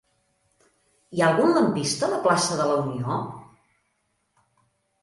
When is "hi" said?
1.17-1.21